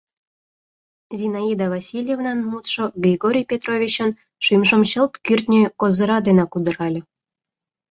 [1.19, 4.11] Зинаида Васильевнан мутшо Григорий Петровичын
[4.45, 7.01] шӱмжым чылт кӱртньӧ козыра денак удырале.